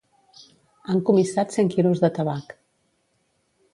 Han 0.93 1.03
comissat 1.11 1.53
cent 1.57 1.71
quilos 1.75 2.03
de 2.07 2.13
tabac. 2.19 2.59